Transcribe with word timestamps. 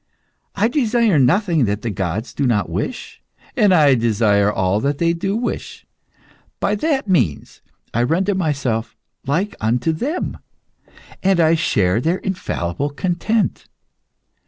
I 0.55 0.67
desire 0.67 1.19
nothing 1.19 1.65
that 1.65 1.83
the 1.83 1.91
gods 1.91 2.33
do 2.33 2.47
not 2.47 2.71
wish, 2.71 3.21
and 3.55 3.71
I 3.71 3.93
desire 3.93 4.51
all 4.51 4.79
that 4.79 4.97
they 4.97 5.13
do 5.13 5.35
wish. 5.35 5.85
By 6.59 6.73
that 6.73 7.07
means 7.07 7.61
I 7.93 8.01
render 8.01 8.33
myself 8.33 8.97
like 9.27 9.55
unto 9.61 9.91
them, 9.91 10.37
and 11.21 11.59
share 11.59 12.01
their 12.01 12.17
infallible 12.17 12.89
content. 12.89 13.67